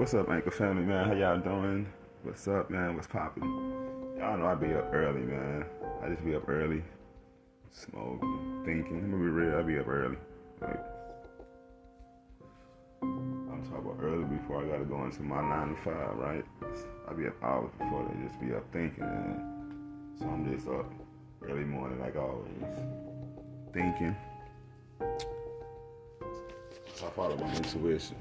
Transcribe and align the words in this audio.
what's 0.00 0.14
up, 0.14 0.30
Anchor 0.30 0.50
family, 0.50 0.82
man? 0.82 1.08
How 1.08 1.12
y'all 1.12 1.38
doing? 1.38 1.86
What's 2.22 2.48
up, 2.48 2.70
man? 2.70 2.96
What's 2.96 3.06
popping? 3.06 3.42
Y'all 4.16 4.38
know 4.38 4.46
I 4.46 4.54
be 4.54 4.72
up 4.72 4.88
early, 4.94 5.20
man. 5.20 5.66
I 6.02 6.08
just 6.08 6.24
be 6.24 6.34
up 6.34 6.48
early, 6.48 6.82
smoking, 7.70 8.62
thinking. 8.64 8.96
I'm 8.96 9.10
gonna 9.10 9.22
be 9.22 9.28
real, 9.28 9.58
I 9.58 9.62
be 9.62 9.78
up 9.78 9.88
early. 9.88 10.16
Like, 10.62 10.80
I'm 13.02 13.62
talking 13.68 13.90
about 13.90 13.98
early 14.00 14.24
before 14.24 14.64
I 14.64 14.68
gotta 14.68 14.86
go 14.86 15.04
into 15.04 15.20
my 15.20 15.42
nine 15.42 15.76
to 15.76 15.82
five, 15.82 16.16
right? 16.16 16.46
I 17.06 17.12
be 17.12 17.26
up 17.26 17.34
hours 17.42 17.70
before 17.78 18.08
they 18.08 18.26
just 18.26 18.40
be 18.40 18.54
up 18.54 18.64
thinking, 18.72 19.04
and 19.04 20.18
so 20.18 20.24
I'm 20.24 20.50
just 20.50 20.66
up 20.66 20.90
early 21.42 21.64
morning 21.64 22.00
like 22.00 22.16
always, 22.16 22.48
thinking. 23.74 24.16
So 26.94 27.06
I 27.06 27.10
follow 27.10 27.36
my 27.36 27.54
intuition. 27.54 28.16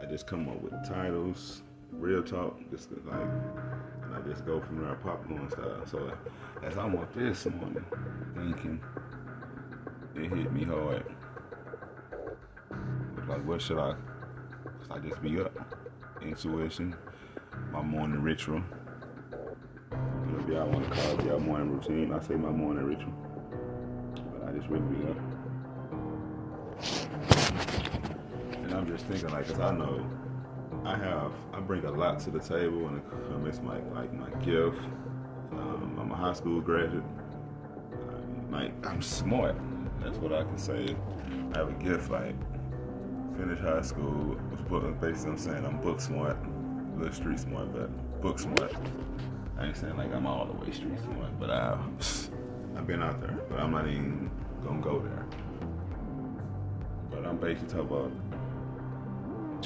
I 0.00 0.06
just 0.06 0.26
come 0.26 0.48
up 0.48 0.60
with 0.62 0.72
titles, 0.88 1.62
real 1.92 2.22
talk, 2.22 2.58
just 2.70 2.90
like, 3.04 3.20
and 3.20 4.14
I 4.14 4.20
just 4.26 4.46
go 4.46 4.60
from 4.60 4.82
there, 4.82 4.94
popcorn 4.94 5.50
style. 5.50 5.86
So 5.86 6.10
as 6.62 6.78
I'm 6.78 6.96
up 6.96 7.12
this 7.14 7.44
morning, 7.46 7.84
thinking, 8.34 8.80
it 10.14 10.30
hit 10.30 10.52
me 10.52 10.64
hard. 10.64 11.04
Like, 13.28 13.44
what 13.46 13.60
should 13.60 13.78
I? 13.78 13.94
Should 14.82 14.92
I 14.92 14.98
just 15.00 15.22
be 15.22 15.38
up? 15.40 15.52
Intuition, 16.22 16.96
my 17.70 17.82
morning 17.82 18.22
ritual. 18.22 18.62
Whatever 19.90 20.52
y'all 20.52 20.68
want 20.70 20.84
to 20.84 21.00
call 21.00 21.20
it, 21.20 21.26
y'all 21.26 21.40
morning 21.40 21.70
routine. 21.70 22.12
I 22.12 22.20
say 22.20 22.34
my 22.36 22.50
morning 22.50 22.84
ritual, 22.84 23.12
but 24.32 24.48
I 24.48 24.52
just 24.52 24.68
really 24.68 24.82
be 24.94 25.10
up. 25.10 25.39
I'm 28.80 28.86
just 28.86 29.04
thinking, 29.04 29.28
like, 29.28 29.46
cause 29.46 29.60
I 29.60 29.76
know 29.76 30.06
I 30.86 30.96
have, 30.96 31.32
I 31.52 31.60
bring 31.60 31.84
a 31.84 31.90
lot 31.90 32.18
to 32.20 32.30
the 32.30 32.38
table, 32.40 32.88
and 32.88 33.02
um, 33.30 33.46
it's 33.46 33.60
my 33.60 33.78
like 33.94 34.10
my 34.14 34.30
gift. 34.42 34.78
Um, 35.52 35.98
I'm 36.00 36.10
a 36.10 36.14
high 36.14 36.32
school 36.32 36.62
graduate. 36.62 37.04
Um, 37.92 38.50
like, 38.50 38.72
I'm 38.86 39.02
smart. 39.02 39.54
That's 40.02 40.16
what 40.16 40.32
I 40.32 40.44
can 40.44 40.56
say. 40.56 40.96
I 41.54 41.58
have 41.58 41.68
a 41.68 41.72
gift. 41.74 42.10
Like, 42.10 42.34
finished 43.36 43.60
high 43.60 43.82
school. 43.82 44.34
Basically, 44.98 45.32
I'm 45.32 45.36
saying 45.36 45.66
I'm 45.66 45.78
book 45.82 46.00
smart, 46.00 46.38
a 46.38 46.98
little 46.98 47.12
street 47.12 47.38
smart, 47.38 47.74
but 47.74 48.22
book 48.22 48.38
smart. 48.38 48.74
I 49.58 49.66
ain't 49.66 49.76
saying 49.76 49.98
like 49.98 50.10
I'm 50.14 50.26
all 50.26 50.46
the 50.46 50.54
way 50.54 50.70
street 50.70 50.98
smart, 51.00 51.38
but 51.38 51.50
I, 51.50 51.78
I've 52.78 52.86
been 52.86 53.02
out 53.02 53.20
there, 53.20 53.38
but 53.50 53.60
I'm 53.60 53.72
not 53.72 53.86
even 53.88 54.30
gonna 54.64 54.80
go 54.80 55.00
there. 55.00 55.26
But 57.10 57.26
I'm 57.26 57.36
basically 57.36 57.68
talking 57.68 57.94
about 57.94 58.39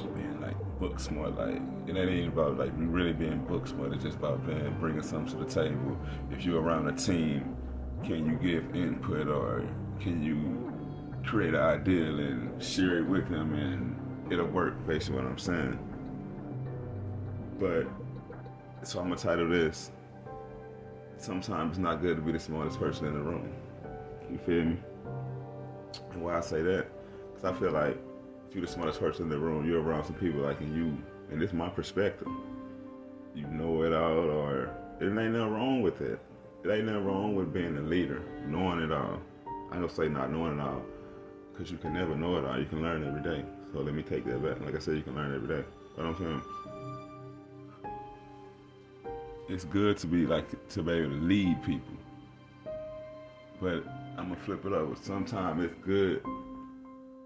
being 0.03 0.41
like 0.41 0.57
book 0.79 0.99
smart. 0.99 1.37
Like 1.37 1.61
it 1.87 1.97
ain't 1.97 2.11
even 2.11 2.29
about 2.29 2.59
like 2.59 2.73
really 2.77 3.13
being 3.13 3.45
book 3.45 3.67
smart. 3.67 3.93
It's 3.93 4.05
just 4.05 4.17
about 4.19 4.47
being 4.47 4.77
bringing 4.81 5.03
something 5.03 5.39
to 5.39 5.45
the 5.45 5.51
table. 5.51 5.99
If 6.31 6.45
you're 6.45 6.61
around 6.61 6.89
a 6.89 6.93
team, 6.93 7.57
can 8.03 8.27
you 8.27 8.37
give 8.37 8.75
input 8.75 9.29
or 9.29 9.65
can 10.01 10.23
you 10.23 10.73
create 11.25 11.55
an 11.55 11.61
idea 11.61 12.05
and 12.05 12.63
share 12.63 12.99
it 12.99 13.07
with 13.07 13.29
them 13.29 13.55
and 13.55 14.33
it'll 14.33 14.47
work? 14.47 14.75
Basically, 14.87 15.17
what 15.17 15.27
I'm 15.27 15.39
saying. 15.39 15.79
But 17.59 17.87
so 18.83 19.01
I'm 19.01 19.09
gonna 19.09 19.17
title 19.17 19.49
this. 19.49 19.91
Sometimes 21.17 21.71
it's 21.71 21.79
not 21.79 22.03
good 22.03 22.17
to 22.17 22.23
be 22.23 22.33
the 22.33 22.41
smartest 22.41 22.79
person 22.79 23.07
in 23.07 23.15
the 23.15 23.21
room. 23.21 23.53
You 24.31 24.39
feel 24.39 24.65
me? 24.65 24.77
And 26.13 26.23
why 26.23 26.39
I 26.39 26.41
say 26.41 26.61
that? 26.63 26.89
Because 27.33 27.45
I 27.45 27.59
feel 27.59 27.71
like 27.71 27.97
you're 28.55 28.65
the 28.65 28.71
smartest 28.71 29.01
person 29.01 29.25
in 29.25 29.29
the 29.29 29.39
room, 29.39 29.69
you're 29.69 29.83
around 29.83 30.05
some 30.05 30.15
people 30.15 30.41
like 30.41 30.61
you, 30.61 30.97
and 31.31 31.43
it's 31.43 31.53
my 31.53 31.69
perspective. 31.69 32.29
You 33.35 33.47
know 33.49 33.83
it 33.83 33.93
all, 33.93 34.31
or 34.31 34.71
it 35.01 35.07
ain't 35.07 35.15
nothing 35.15 35.53
wrong 35.53 35.83
with 35.83 36.01
it. 36.01 36.21
It 36.65 36.71
ain't 36.71 36.87
nothing 36.87 37.05
wrong 37.05 37.35
with 37.35 37.53
being 37.53 37.77
a 37.77 37.83
leader, 37.83 38.23
knowing 38.47 38.81
it 38.81 38.93
all. 38.93 39.19
I 39.73 39.79
don't 39.79 39.91
say 39.91 40.09
not 40.09 40.31
knowing 40.31 40.59
it 40.59 40.63
all, 40.63 40.83
because 41.53 41.71
you 41.71 41.79
can 41.79 41.95
never 41.95 42.15
know 42.15 42.39
it 42.39 42.45
all. 42.45 42.59
You 42.59 42.67
can 42.67 42.83
learn 42.83 43.05
every 43.05 43.23
day. 43.23 43.45
So 43.73 43.81
let 43.81 43.93
me 43.93 44.03
take 44.03 44.25
that 44.27 44.41
back. 44.41 44.61
Like 44.61 44.77
I 44.77 44.79
said, 44.79 44.97
you 44.97 45.03
can 45.03 45.17
learn 45.17 45.35
every 45.35 45.49
day. 45.49 45.65
What 45.97 46.07
I'm 46.07 46.17
saying 46.17 46.43
it's 49.49 49.65
good 49.65 49.99
to 49.99 50.07
be 50.07 50.27
like 50.27 50.47
to 50.71 50.83
be 50.83 50.93
able 50.93 51.11
to 51.11 51.23
lead 51.23 51.63
people. 51.65 51.95
But 53.61 53.85
I'm 54.17 54.29
gonna 54.29 54.37
flip 54.37 54.65
it 54.65 54.73
over. 54.73 54.97
Sometimes 54.97 55.65
it's 55.65 55.75
good 55.85 56.23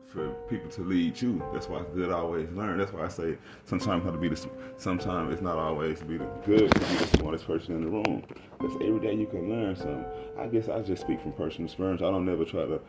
for 0.09 0.31
people 0.49 0.71
to 0.71 0.83
lead 0.83 1.21
you. 1.21 1.43
That's 1.53 1.69
why 1.69 1.81
it's 1.81 1.91
good 1.95 2.11
always 2.11 2.51
learn. 2.53 2.79
That's 2.79 2.93
why 2.93 3.05
I 3.05 3.09
say 3.09 3.37
sometimes 3.65 4.05
to 4.05 4.13
be 4.13 4.29
the. 4.29 4.49
Sometimes 4.77 5.33
it's 5.33 5.43
not 5.43 5.59
always 5.59 6.01
be 6.03 6.17
the 6.17 6.25
good 6.47 6.73
to 6.73 6.81
be 6.81 6.97
the 6.97 7.07
smartest 7.19 7.47
person 7.47 7.77
in 7.77 7.85
the 7.85 7.91
room. 7.91 8.25
Because 8.59 8.75
every 8.77 9.01
day 9.01 9.15
you 9.15 9.27
can 9.27 9.51
learn 9.51 9.77
something. 9.77 10.05
I 10.39 10.47
guess 10.47 10.69
I 10.69 10.81
just 10.81 11.03
speak 11.03 11.21
from 11.21 11.33
personal 11.33 11.67
experience. 11.67 12.01
I 12.01 12.11
don't 12.11 12.25
never 12.25 12.45
try 12.45 12.65
to 12.65 12.81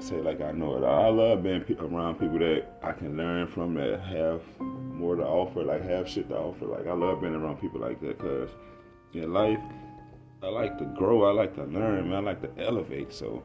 say 0.00 0.16
like 0.16 0.40
I 0.40 0.52
know 0.52 0.76
it. 0.78 0.84
I 0.86 1.08
love 1.08 1.42
being 1.42 1.64
around 1.78 2.14
people 2.18 2.38
that 2.38 2.66
I 2.82 2.92
can 2.92 3.16
learn 3.16 3.46
from 3.46 3.74
that 3.74 4.00
have 4.00 4.40
more 4.58 5.16
to 5.16 5.24
offer, 5.24 5.62
like 5.62 5.84
have 5.84 6.08
shit 6.08 6.28
to 6.30 6.36
offer. 6.36 6.64
Like 6.64 6.86
I 6.86 6.92
love 6.92 7.20
being 7.20 7.34
around 7.34 7.60
people 7.60 7.80
like 7.80 8.00
that 8.00 8.18
because 8.18 8.50
in 9.12 9.32
life, 9.32 9.60
I 10.42 10.48
like 10.48 10.78
to 10.78 10.84
grow. 10.84 11.24
I 11.24 11.32
like 11.32 11.54
to 11.56 11.64
learn. 11.64 12.08
Man. 12.08 12.14
I 12.14 12.20
like 12.20 12.40
to 12.42 12.62
elevate. 12.64 13.12
So 13.12 13.42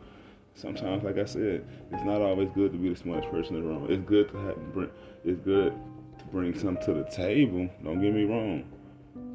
sometimes, 0.56 1.04
like 1.04 1.18
I 1.18 1.26
said, 1.26 1.66
it's 1.92 2.04
not 2.04 2.22
always 2.22 2.50
good 2.54 2.72
to 2.72 2.78
be 2.78 2.90
the 2.90 2.96
smartest 2.96 3.32
person 3.32 3.56
in 3.56 3.64
the 3.64 3.68
room. 3.68 3.88
It's 3.90 4.04
good 4.08 4.30
to 4.30 4.38
have 4.38 4.74
bring. 4.74 4.90
It's 5.24 5.40
good 5.40 5.74
to 6.20 6.26
bring 6.26 6.58
something 6.58 6.84
to 6.86 6.94
the 6.94 7.10
table. 7.10 7.70
Don't 7.84 8.02
get 8.02 8.14
me 8.14 8.26
wrong. 8.26 8.66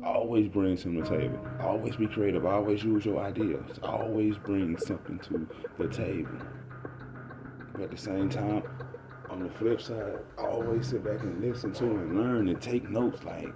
Always 0.04 0.48
bring 0.48 0.76
something 0.76 1.02
to 1.02 1.10
the 1.10 1.18
table. 1.18 1.46
Always 1.60 1.96
be 1.96 2.06
creative. 2.06 2.46
Always 2.46 2.84
use 2.84 3.04
your 3.04 3.20
ideas. 3.20 3.78
Always 3.82 4.38
bring 4.38 4.76
something 4.78 5.18
to 5.20 5.48
the 5.76 5.88
table. 5.88 6.38
But 7.72 7.82
at 7.82 7.90
the 7.90 7.96
same 7.96 8.28
time, 8.28 8.62
on 9.28 9.42
the 9.42 9.50
flip 9.50 9.80
side, 9.80 10.18
always 10.38 10.88
sit 10.88 11.04
back 11.04 11.20
and 11.20 11.40
listen 11.40 11.72
to 11.74 11.84
and 11.84 12.16
learn 12.16 12.48
and 12.48 12.60
take 12.60 12.88
notes. 12.88 13.22
Like, 13.24 13.52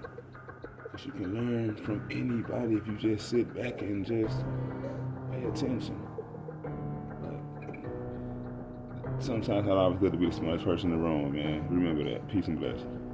cause 0.91 1.07
you 1.07 1.13
can 1.13 1.35
learn 1.35 1.77
from 1.77 2.07
anybody 2.11 2.75
if 2.75 2.87
you 2.87 2.97
just 2.97 3.31
sit 3.31 3.55
back 3.55 3.81
and 3.81 4.05
just 4.05 4.45
pay 5.31 5.45
attention. 5.45 5.99
Sometimes 9.23 9.67
not 9.67 9.77
always 9.77 9.99
good 10.01 10.13
to 10.13 10.19
be 10.19 10.27
the 10.27 10.33
smartest 10.33 10.65
person 10.65 10.93
in 10.93 10.99
the 10.99 11.03
room, 11.03 11.33
man. 11.33 11.67
Remember 11.71 12.05
that. 12.11 12.29
Peace 12.29 12.47
and 12.47 12.59
blessings. 12.59 13.12